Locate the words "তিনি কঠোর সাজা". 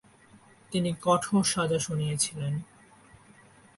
0.71-1.79